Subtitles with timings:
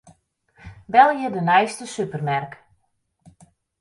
[0.95, 2.57] Belje de neiste supermerk.